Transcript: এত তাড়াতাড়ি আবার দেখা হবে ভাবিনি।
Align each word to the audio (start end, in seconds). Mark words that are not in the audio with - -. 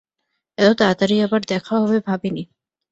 এত 0.57 0.71
তাড়াতাড়ি 0.79 1.15
আবার 1.21 1.41
দেখা 1.47 1.73
হবে 1.81 1.97
ভাবিনি। 2.07 2.43